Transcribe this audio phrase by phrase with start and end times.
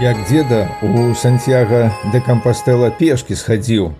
[0.00, 3.90] як деда у Сантьяга де Кампастэла пешкі схадзіў.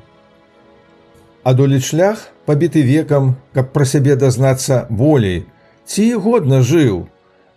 [1.45, 5.45] Адолець шлях пабіты векам, каб пра сябе дазнацца болей,
[5.85, 7.05] ці годна жыў,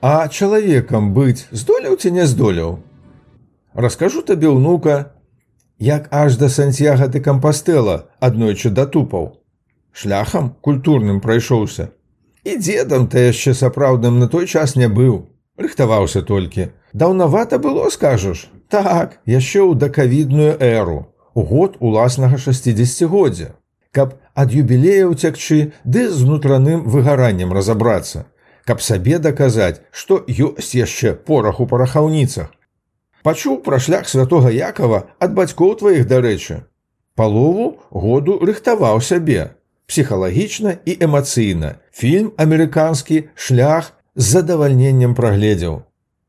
[0.03, 2.83] а чалавекам быць здолеў ці не здолеў.
[3.73, 5.15] Раскажу табе ўнука,
[5.79, 9.39] як аж да Сантьяга де Кампастэла аднойчы датупаў.
[9.95, 11.95] Шляхам культурным прайшоўся.
[12.43, 16.69] І дзедам ты яшчэ сапраўдным на той час не быў, рыхтаваўся толькі.
[16.93, 18.47] Даўнавата было скажаш?
[18.69, 23.53] Так яшчэ ў дакавідную эру у год уласнага 60годдзя
[23.93, 28.25] каб ад юбілея ўцякчы ды з нутраным выгараннем разабрацца.
[28.65, 32.49] Каб сабе даказаць што ёсць яшчэ порах у парахаўніцах.
[33.23, 36.65] Пачуў пра шлях святого якова ад бацькоў тваіх дарэчы.
[37.15, 39.53] Палову году рыхтаваў сябе
[39.85, 41.77] псіхалагічна і эмацыйна.
[41.93, 45.81] Фільм амерыканскі шлях з задавальненнем прагледзеў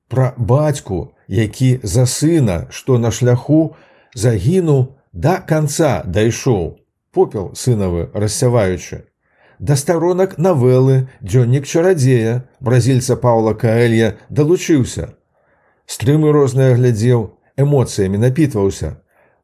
[0.08, 3.74] пра бацьку, які за сына, што на шляху
[4.14, 6.78] загінуў да канца дайшоў,
[7.12, 9.04] попел сынавы рассяваючы.
[9.58, 15.14] Да старонак навелы дзённік чарадзея бразільца Паўла Каэлья далучыўся.
[15.86, 19.00] Стрымы розныя глядзеў, эмоцыямі напітваўся.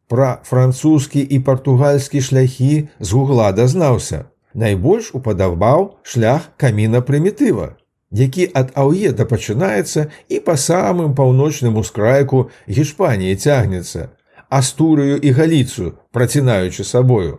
[0.09, 4.27] Пра французскі і партугальскі шляхі з гугла дазнаўся.
[4.55, 7.80] Найбольш упадабаў шлях каміна прымітыва
[8.11, 14.11] які ад аўеда пачынаецца і па самым паўночным ускрайку гішпаніі цягнецца
[14.50, 17.38] астурыю і галіцыю працінаючы сабою.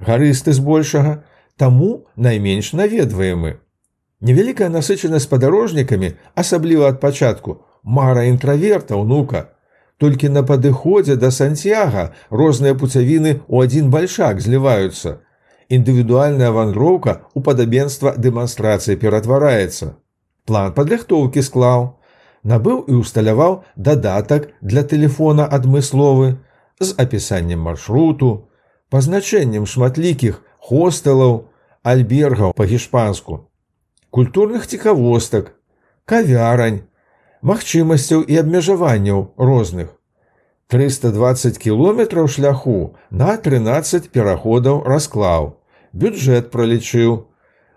[0.00, 1.24] Гарысты збольшага
[1.56, 3.56] таму найменш наведваемы.
[4.20, 9.48] Невялікая насычанасць падарожнікамі асабліва ад пачатку мара інтраверта ўнука
[9.96, 15.24] толькі на падыходзе да сантьяга розныя пуцявіны ў адзін бальшак зліваюцца.
[15.72, 19.96] Індывідуальная вандроўка у падабенства дэманстрацыі ператвараецца
[20.50, 21.82] план падрыхтоўкі склаў,
[22.42, 23.52] набыў і ўсталяваў
[23.88, 26.42] дадатак для тэлефона адмысловы
[26.82, 28.30] з апісаннем маршруту,
[28.90, 31.46] пазначэннем шматлікіх хостелаў,
[31.86, 33.46] альбергаў па-гішпанску,
[34.10, 35.54] культурных цікавостак,
[36.04, 36.82] кавярань,
[37.46, 39.94] магчымасцяў і абмежаванняў розных.
[40.74, 45.54] 320 кіметраў шляху на 13 пераходаў расклаў,
[45.94, 47.29] бюджэт пролічыў,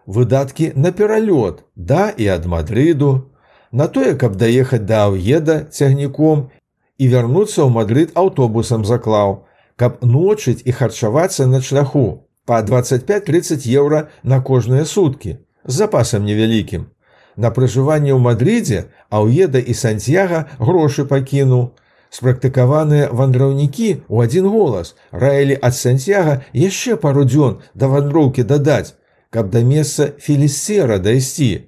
[0.06, 3.32] выдаткі на пералёт да і ад мадрыду
[3.72, 6.50] на тое каб даехаць да аўеда цягніком
[6.98, 14.08] і вярнуцца ў мадрыд аўтобусам заклаў каб ночыць і харчавацца на шляху па 25-30 еўра
[14.24, 16.90] на кожныя суткі з запасам невялікім.
[17.36, 21.72] На пражыванне ў мадрыдзе аўеда і сантьяга грошы пакінуў
[22.14, 28.94] спрактыкаваныя вандраўнікі ў адзін голас раілі ад сантьяга яшчэ пару дзён да вандроўкі дадаць
[29.34, 31.66] каб да месца філісера дайсці,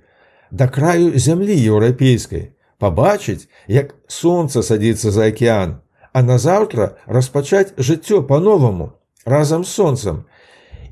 [0.52, 5.82] да краю зямлі еўрапейскай, пабачыць, як сонца садзіцца за акеан,
[6.14, 8.94] а назаўтра распачаць жыццё па-новаму
[9.26, 10.24] разам з сонцам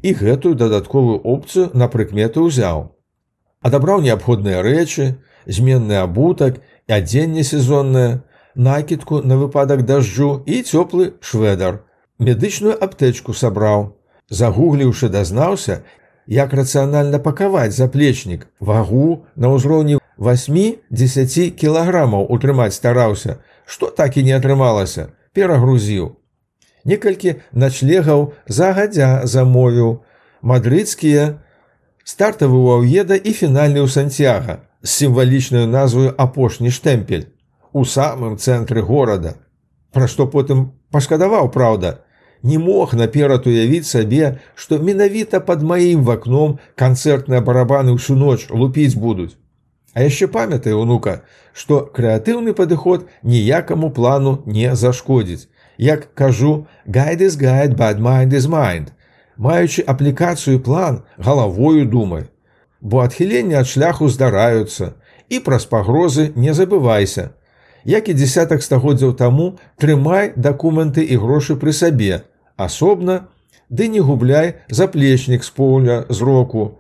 [0.02, 2.90] і гэтую дадатковую опцыю на прыкметы ўзяў.
[3.62, 6.60] Адабраў неабходныя рэчы, зменны абутак
[6.90, 11.84] і адзенне сезоннае, накідку на выпадак дажджу і цёплы шведар.
[12.20, 13.94] Медычную аптэчку сабраў.
[14.30, 15.84] Загугліўшы дазнаўся,
[16.28, 24.34] як рацыянальна пакаваць заплечнік вагу на ўзроўні 8-10 кілаграмаў утрымаць стараўся што так і не
[24.36, 26.16] атрымалася перагрузіў.
[26.86, 30.04] Некалькі начлегаў загадзя замовіў.
[30.44, 31.40] Мадрыцкія
[32.04, 37.32] стартавы ў аўеда і фінальны ў сантьяга з сімвалічнаю назваю апошні штэмпель
[37.72, 39.40] у самым цэнтры горада.
[39.96, 42.04] Пра што потым пашкадаваў праўда
[42.44, 49.00] не мог наперад уявіць сабе, што менавіта под маім вакном канцэртныя барабаны ўсю ноч лупіць
[49.00, 49.36] будуць.
[49.94, 51.22] А яшчэ памятай унука,
[51.54, 55.48] што крэатыўны падыход ніякаму плану не зашкодзіць.
[55.78, 58.92] Як кажу, гайд is гайд bad mind is mind,
[59.38, 62.26] маючы аплікацыю план галавою думай.
[62.82, 64.94] Бо адхіленне ад шляху здараюцца
[65.30, 67.30] і праз пагрозы не забывайся.
[67.86, 72.24] Як і десятак стагоддзяў таму трымай дакументы і грошы пры сабе,
[72.66, 73.28] асобна,
[73.70, 76.80] ды не губляй заплечнік з поля зроку.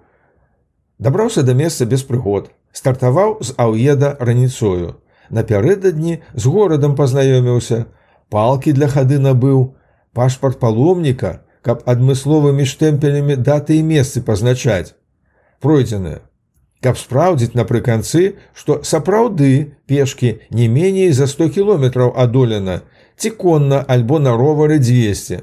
[0.99, 4.95] Дабраўся да месца без прыгод, стартаваў з аўеда раніцою.
[5.29, 7.85] Напярэдадні з горадам пазнаёміўся,
[8.29, 9.73] палкі для хады набыў,
[10.13, 14.93] пашпарт паломніка, каб адмысловымі штэмпелямі даты і месцы пазначаць.
[15.63, 16.21] Пройдзеныя.
[16.83, 22.81] Каб спраўдзіць напрыканцы, што сапраўды пешкі не меней за 100 кіметраў адолена,
[23.15, 25.41] ці конна альбо на ровары 200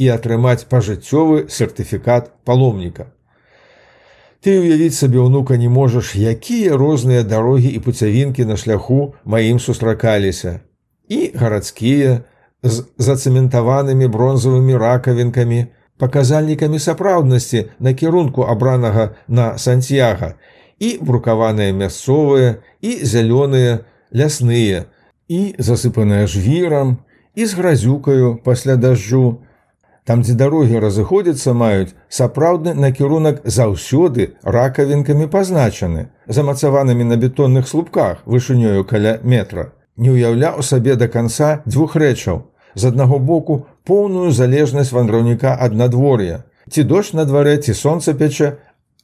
[0.00, 3.12] і атрымаць пажыццёвы сертыфікат паломніка.
[4.40, 10.60] Ты уявіць сабе ўнука не можаш, якія розныя дарогі і пуцявінкі на шляху маім сустракаліся.
[11.10, 12.22] і гарадскія
[12.62, 15.66] з зацэментаванымі бронзавымі ракавінкамі,
[15.98, 20.34] паказальнікамі сапраўднасці накірунку абранага на сантьяга
[20.78, 23.82] і брукаваныя мясцовыя і зялёныя
[24.14, 24.86] лясныя
[25.28, 26.96] і засыпаныя жвірам
[27.34, 29.42] і з гразюкаю пасля дажджу.
[30.04, 38.84] Там, дзе дарогі разыходзяцца маюць сапраўдны накірунак заўсёды ракавінкамі пазначаны, замацаванымі на бетонных слупках вышынёю
[38.84, 39.72] каля метра.
[39.96, 42.48] Не ўяўляў сабе да канца дзвюх рэчаў.
[42.74, 46.44] З аднаго боку поўную залежнасць вандраўніка ад надвор'я.
[46.70, 48.56] Ці дождж на дварэ ці сонца пячэ,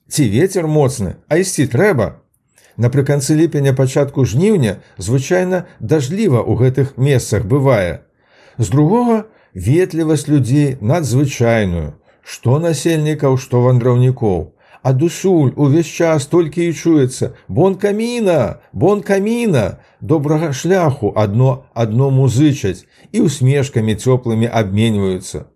[0.09, 2.23] ці ветер моцны, а ісці трэба.
[2.77, 8.07] Напрыканцы ліпеня пачатку жніўня звычайна дажліва ў гэтых месцах бывае.
[8.57, 9.25] З другога
[9.57, 14.53] ветлівасць людзей надзвычайную, што насельнікаў, што вандраўнікоў.
[14.87, 22.87] Адусюль увесь час толькі і чуецца: Бон каміна, бон каміна, добрага шляху адно адно музычаць
[23.11, 25.47] і усмешкамі цёплымі абменьваюцца.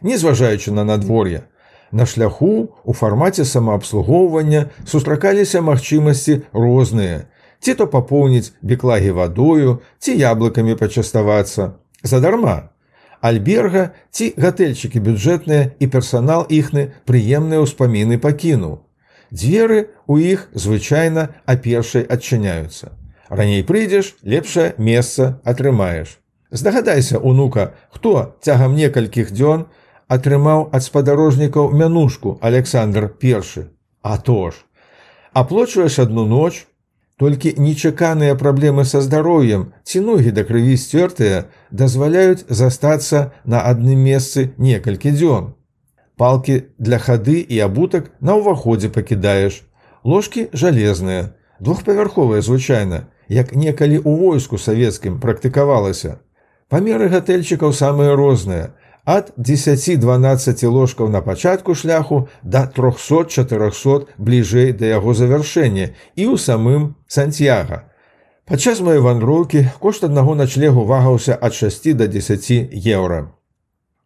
[0.00, 1.42] Незважаючы на надвор'е,
[1.92, 7.28] На шляху у фармаце самаабслугоўвання сустракаліся магчымасці розныя,
[7.60, 11.76] ці то папоўніць беклагі вадою, ці яблыкамі пачаставацца.
[12.02, 12.72] Задарма.
[13.22, 18.82] Альберга ці гатэльчыкі бюджэтныя і персанал іхны прыемныя ўспаміны пакінуў.
[19.30, 22.90] Дзверы у іх звычайна а першай адчыняюцца.
[23.30, 26.18] Раней прыйдзеш, лепшае месца атрымаеш.
[26.50, 29.70] Здагадайся, унука, хто цягам некалькіх дзён,
[30.10, 33.70] атрымаў ад спадарожнікаў мянушку Александр першы.
[34.02, 34.66] А то ж,
[35.32, 36.66] аплочваеш адну ноч,
[37.22, 44.50] толькі нечаканыя праблемы са здароўем ці ногі да крыві сцёртыя дазваляюць застацца на адным месцы
[44.58, 45.44] некалькі дзён.
[46.18, 49.62] Палкі для хады і абутак на ўваходзе пакідаеш.
[50.02, 51.30] Ложкі жалезныя,
[51.62, 56.18] двухпавярховыя звычайна, як некалі ў войску савецкім практыкавалася.
[56.66, 58.74] Памеры гатэльчыкаў самыя розныя,
[59.04, 66.94] ад 10-12 ложкаў на пачатку шляху да 300-400 бліжэй да яго завяршэння і ў самым
[67.08, 67.90] Сантьяга.
[68.46, 73.34] Падчас маёй вандроўкі кошт аднаго начлегу вагаўся ад 6 до 10 еўра.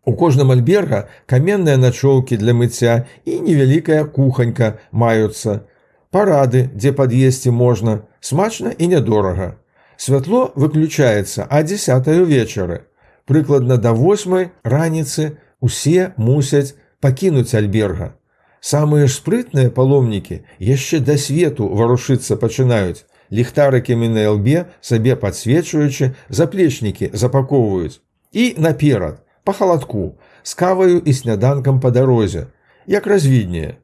[0.06, 5.66] У кожным альберга каменныя начоўкі для мыцця і невялікая куханька маюцца.
[6.10, 9.56] Парады, дзе пад'есці можна, смачна і нядорага.
[9.96, 12.86] Святло выключаецца а 10 вечары
[13.26, 18.14] прыкладна да восьмай раніцы усе мусяць пакінуць альберга.
[18.60, 23.04] Самыя ж спрытныя паломнікі яшчэ да свету варушыцца пачынаюць.
[23.30, 28.00] Ліхтарыкамі на лбе сабе падсвечваючы заплечнікі запакоўваюць.
[28.32, 32.46] І наперад, па халадку, з каваю і сняданкам па дарозе,
[32.86, 33.78] як развіднее.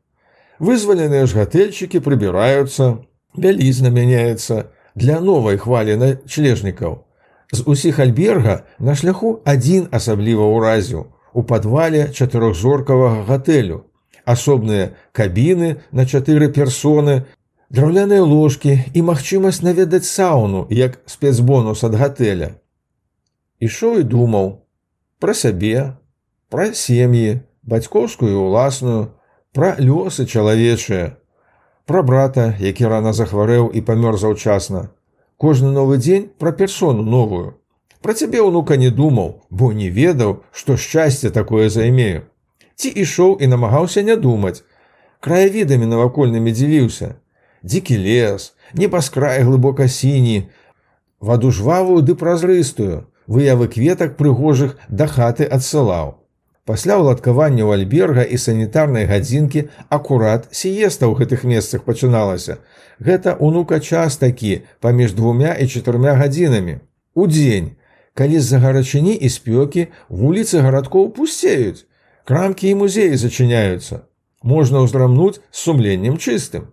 [0.62, 3.02] Вызваленыя ж гатэльчыкі прыбіраюцца,
[3.34, 7.02] бялізна мяняецца для новай хвалі начлежнікаў.
[7.52, 13.84] З усіх альберга на шляху адзін асабліва ўразіў у падвале чатырохзоркавага гатэлю.
[14.24, 17.28] Асобныя кабіны на чатыры персоны,
[17.68, 22.56] драўляныя ложкі і магчымасць наведаць сауну як спецбонус ад гатэля.
[23.60, 24.48] Ішоў і думаў
[25.20, 25.96] пра сябе,
[26.48, 29.12] пра сем'і, бацькоўскую уласную,
[29.52, 31.16] пра лёсы чалавечыя,
[31.84, 34.88] пра брата, які рана захварэў і памёр заўчасна,
[35.42, 37.58] кожны новы дзень пра персону новую.
[37.98, 42.22] Пра цябе ўнука не думаў, бо не ведаў, што шчасце такое займею.
[42.78, 44.62] Ці ішоў і намагаўся не думаць.
[45.18, 47.14] Краявідамі навакольнымі дзівіўся.
[47.66, 50.46] Дзікі лес, небаскрай глыбока сіні,
[51.18, 56.21] ваду жвавую ды празрыстую, выявы кветак прыгожых да хаты адсылаў.
[56.64, 62.62] Пасля ўладкавання ў альберга і санітарнай гадзінкі акурат сіеста ў гэтых месцах пачыналася.
[63.02, 66.78] Гэта унука час такі паміж двумя і чатырма гадзінамі.
[67.18, 67.74] Удзень,
[68.14, 71.82] калі з-за гарачыні і спёкі вуліцы гарадкоў пусцеюць.
[72.22, 74.06] Крамкі і музеі зачыняюцца.
[74.46, 76.70] Можна ўзрамнуць з сумленнем чыстым.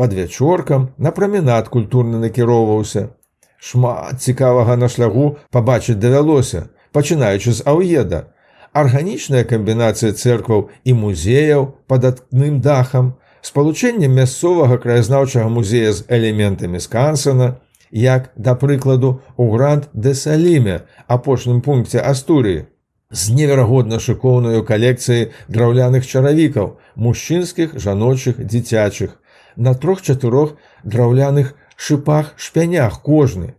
[0.00, 3.12] Пад вячоркам на праменад культурны накіроўваўся.
[3.60, 8.32] Шмат цікавага на шляху пабачыць давялося, пачынаючы з аўеда,
[8.80, 17.56] арганічная камбінацыя церкваў і музеяў пад адным дахам, спалучэнне мясцовага краязнаўчага музея з элементамі скансена,
[17.90, 22.66] як, да прыкладу, у грант де Саліме, апошнім пункце Астурыі,
[23.10, 29.16] з неверагодна шыкоўнаю калекцыяй драўляных чаравікаў, мужчынскіх, жаночых, дзіцячых,
[29.56, 33.54] на трох-чатырох драўляных шыпах шпянях кожны,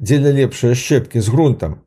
[0.00, 1.82] дзеля лепшыя шчэпкі з грунтам,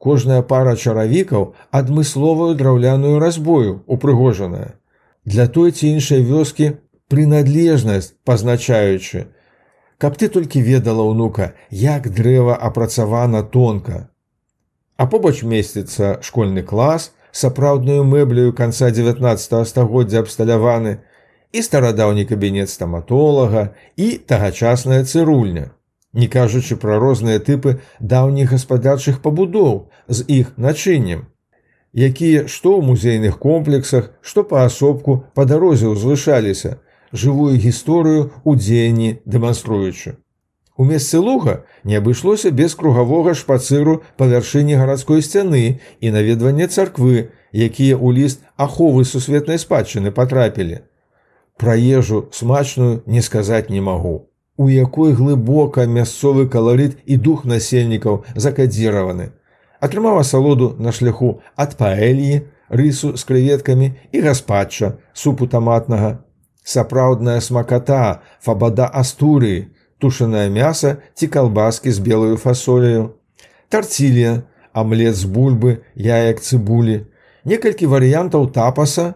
[0.00, 1.42] Кожная пара чаравікаў
[1.76, 4.80] адмысловую драўляную разбою упрыгожаная.
[5.28, 6.70] Для той ці іншай вёскі
[7.12, 9.28] прынадлежнасць пазначаючы.
[10.00, 14.08] Каб ты толькі ведала ўнука, як дрэва апрацавана тонка,
[15.00, 20.92] А побач месціцца школьны клас, сапраўдную мэблю канца 19 стагоддзя абсталяваны
[21.56, 23.62] і старадаўні кабінет стаматолага
[23.96, 25.70] і тагачасная цырульня
[26.12, 31.26] не кажучы пра розныя тыпы даўніх гаспадарчых пабудоў з іх начыннем
[31.94, 36.78] якія што ў музейных комплексах што паасобку па дарозе ўзвышаліся
[37.12, 40.16] жывую гісторыю ў дзеянні дэманструючы.
[40.76, 47.34] У месцы луга не абышлося без кругавога шпацыру па вяршыні гарадской сцяны і наведвання царквы
[47.52, 50.86] якія ў ліст аховы сусветнай спадчыны патрапілі.
[51.58, 54.29] Пра ежу смачную не сказаць не магу
[54.60, 59.32] у якой глыбока мясцовы каларыт і дух насельнікаў закадзіраваны.
[59.80, 66.20] Атрымаў асалоду на шляху ад паэльі, рысу з крэветкамі і гаспадча, супу таматнага.
[66.60, 73.16] Сапраўдная смаката, фабада астурыі, тушанае мяса ці калбаскі з белую фасолею.
[73.72, 74.42] Тарцілія,
[74.76, 77.06] амлет з бульбы, яек цыбулі,
[77.48, 79.14] некалькі варыянтаў тапаса,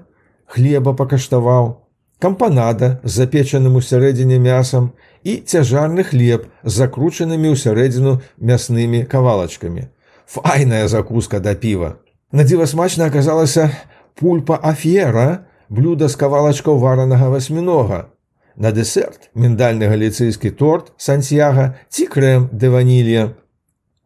[0.49, 1.85] хлеба пакаштаваў,
[2.19, 4.93] кампанада з запечаным усярэдзіне мясам
[5.25, 9.89] і цяжарны хлеб з закручанымі ў сярэдзіну мяснымі кавалачкамі.
[10.29, 11.97] Файная закуска да піва.
[12.33, 13.71] Надзіва смачна аказалася
[14.15, 18.13] пульпа афера, блюда з кавалачкаў варанага васьмінога.
[18.57, 23.35] На дэсерт міндальны галіцыйскі торт сантьяга ці крэм де ванілія.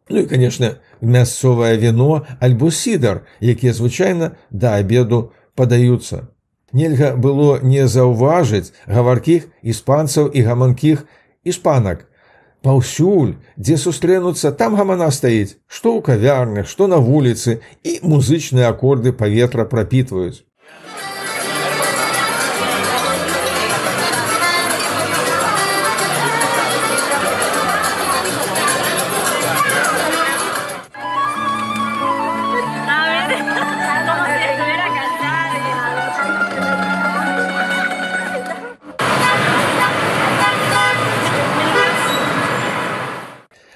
[0.09, 6.27] Ну і, канешне, мясцовае віно альбо сідар, якія звычайна да абеду падаюцца.
[6.73, 11.05] Нельга было не заўважыць гаваркіх іспанцаў і гаманкіх
[11.43, 12.05] іспанак.
[12.61, 19.13] Паўсюль, дзе сустрэнуцца, там гамана стаіць, што ў кавярнях, што на вуліцы і музычныя акорды
[19.15, 20.43] паветра прапітваюць.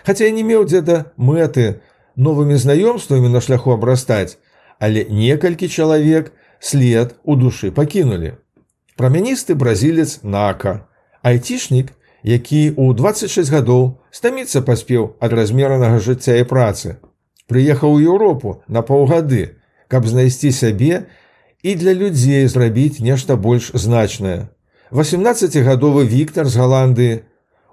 [0.05, 1.79] Хаця я не меў дзе-да мэты
[2.15, 4.37] новымі знаёмствамі на шляху абрастаць,
[4.79, 8.35] але некалькі чалавек след у душы пакінулі.
[8.99, 10.85] Прамяністы бразілец нака,
[11.23, 16.99] айцішнік, які ў 26 гадоў стаміцца паспеў ад размеранага жыцця і працы.
[17.47, 21.07] Прыехаў у Еўропу на паўгады, каб знайсці сябе
[21.63, 24.51] і для людзей зрабіць нешта больш значнае.
[24.91, 27.13] 18гадовы Віктор з Галандыі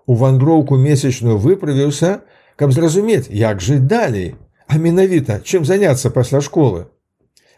[0.06, 2.20] у вандроўку месячную выправіўся,
[2.56, 4.34] каб зразумець, як жыць далей,
[4.66, 6.86] а менавіта, чым заняцца пасля школы.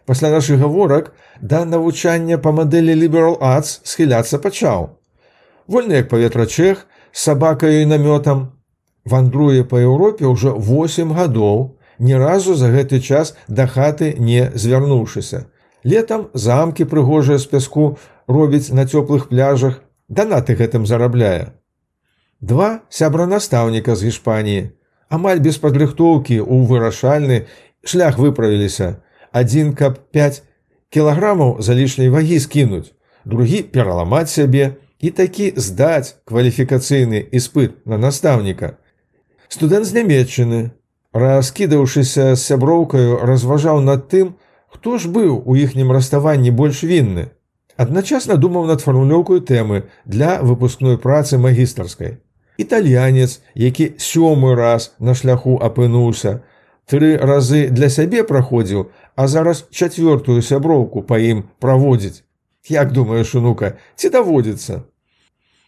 [0.06, 4.98] Пасля нашых гаворак да навучання па мадэлі Liberal Arts схіляцца пачаў.
[5.68, 8.58] Вольны як паветра чэх з сабакаю і намётам,
[9.04, 15.46] вандруе па Еўропе ўжо 8 гадоў, ні разу за гэты час да хаты не звярнуўшыся.
[15.84, 21.52] Летам замкі прыгожыя з пяску робіць на цёплых пляжах, данаты гэтым зарабляе.
[22.42, 24.62] Два сябра настаўніка з Гішпаніі.
[25.06, 27.36] Амаль без падрыхтоўкі ў вырашальны
[27.86, 28.98] шлях выправіліся.
[29.30, 30.42] Адзін каб 5
[30.90, 32.90] кілаграмаў за лішняй вагі скінуць,
[33.24, 38.72] другі пераламаць сябе і такі здаць кваліфікацыйны іспыт на настаўніка.
[39.46, 40.60] Студэнт з нямметчыны,
[41.14, 44.34] раскідаўшыся з сяброўкаю, разважаў над тым,
[44.66, 47.30] хто ж быў у іхнім раставанні больш вінны.
[47.78, 52.18] Адначасна думаў над фармулёўкаю тэмы для выпускной працы магістарскай
[52.58, 56.40] італьянец, які сёмы раз на шляху апынуўся,
[56.86, 62.22] тры разы для сябе праходзіў, а зараз чацвёртую сяброўку па ім праводзіць.
[62.68, 64.82] Як думаеш, унука, ці даводзіцца?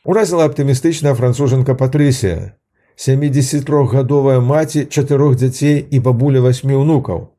[0.05, 2.55] Уразіла аптымістычная францужанка Патрысія.
[2.97, 7.35] 73гадовая маці чатырох дзяцей і бабуля васьмі ўнукаў.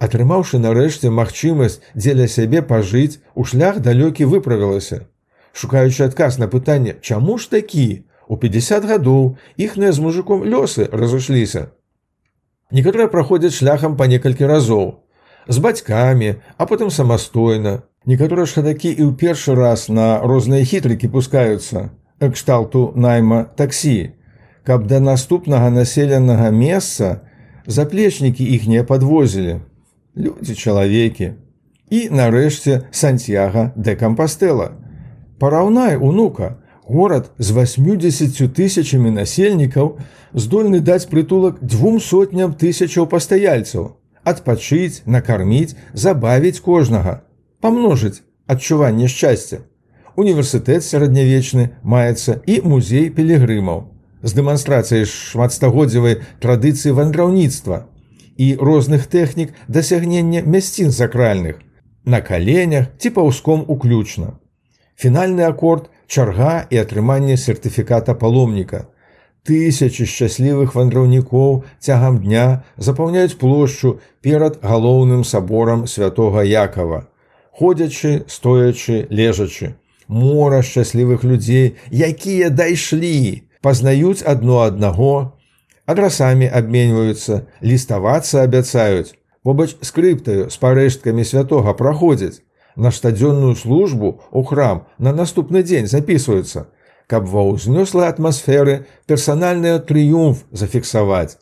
[0.00, 5.04] Атрымаўшы нарэшце магчымасць дзеля сябе пажыць, у шлях далёкі выправілася.
[5.52, 11.68] Шукаючы адказ на пытанне, чаму ж такі, У 50 гадоў іхныя з мужиком лёсы разышліся.
[12.74, 15.06] Некаторыя праходзяць шляхам па некалькі разоў,
[15.46, 17.84] з бацькамі, а потым самастойна.
[18.10, 24.18] Некаторыя ж хадакі і ў першы раз на розныя хітрыкі пускаюцца, кшталту найма таксі,
[24.66, 27.22] каб да наступнага населенага месца
[27.70, 29.60] заплечнікі іхнія падвозілі.
[30.18, 31.38] Людзі чалавекі.
[31.94, 34.72] І нарэшце Сантьяга де Кампастэла.
[35.38, 39.96] Параўнай унука, Горад з 80 тысячамі насельнікаў
[40.34, 47.22] здольны даць прытулак двум сотням тысячаў пастаяльцаў, адпачыць, накарміць, забавіць кожнага,
[47.60, 49.64] памножыць адчуванне шчасця.
[50.16, 53.88] Універсітэт сярэднявечны маецца і музей пілігрымаў
[54.22, 57.88] з дэманстрацыяй шматстагоддзявай традыцыі вандраўніцтва.
[58.36, 61.62] і розных тэхнік дасягнення мясцін сакральных,
[62.04, 64.38] на каленях ці паўском уключна.
[64.98, 68.86] Фінальны акорд чарга і атрыманне сертыфіката паломніка.
[69.44, 77.08] Тысячы шчаслівых вандраўнікоў цягам дня запаўняюць плошчу перад галоўным саборам святого Якова.
[77.52, 79.74] Ходзячы, стоячы, лежачы,
[80.08, 85.36] мора шчаслівых людзей, якія дайшлі, пазнаюць адно аднаго,
[85.86, 92.43] адрасамі абменьваюцца, ліставацца абяцаюць, побач скрыптаю з парэшткамі святога праходзяць,
[92.76, 96.68] на штодзённую службу у храм на наступны дзень записываются,
[97.06, 101.38] каб ва ўзнёслай атмасферы персанальны трыумф зафіксаваць.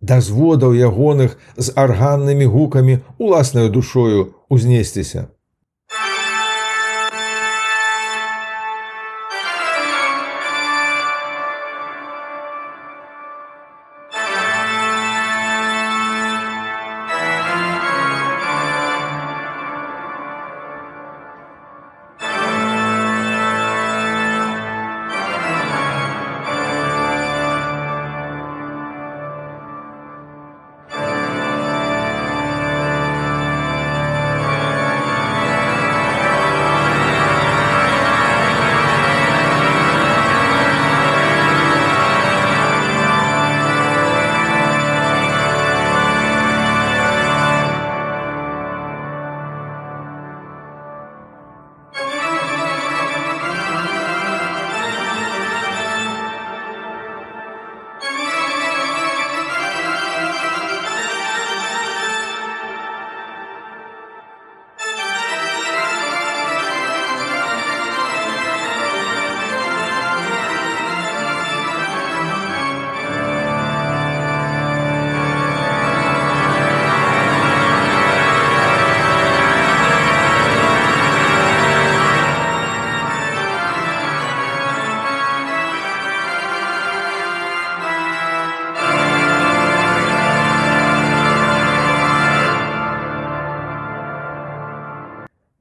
[0.00, 5.28] Да зводаў ягоных з арганнымі гукамі уласнаю душою узнесціся.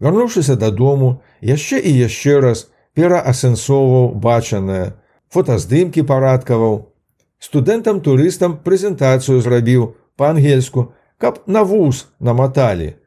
[0.02, 2.66] Вярнуўшыся дадому, яшчэ і яшчэ раз
[2.98, 4.98] пераасэнсоўваў бачанае,
[5.30, 6.90] фотаздымкі парадкаваў.
[7.38, 10.90] Студэнтам турыстам прэзентацыю зрабіў па-ангельску,
[11.22, 12.98] каб на вуз наматалі.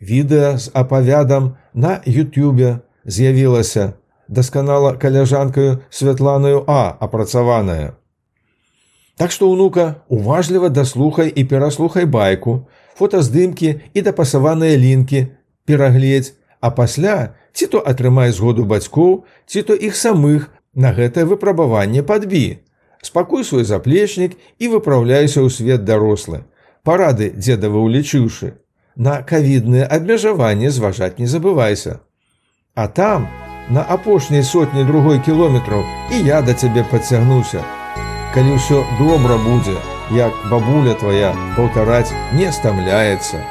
[0.00, 3.96] Відэа з апавядам на Ютюбе з'явілася,
[4.28, 7.96] дасканала каляжанкаю святланую А апрацаваная.
[9.16, 12.68] Так што ўнука уважліва даслухай і пераслухай байку,
[13.00, 15.26] фотаздымкі і дапасаваныя лінкі,
[15.64, 22.06] перагледзь, а пасля ці то атрымай згоду бацькоў, ці то іх самых на гэтае выпрабаванне
[22.06, 22.62] падбі.
[23.02, 26.46] Спакуй свой заплечнік і выпраўляйся ў свет дарослы.
[26.86, 28.54] Парады дзедава ўлічыўшы.
[28.94, 31.98] На кавідныя абмежаванні зважаць не забывайся.
[32.74, 33.28] А там,
[33.70, 35.82] на апошняй сотні другой кіloметраў
[36.14, 37.64] і я да цябе падцягнуся.
[38.34, 39.74] Калі ўсё добра будзе,
[40.14, 43.42] як бабуля твая паўтараць не стамляецца.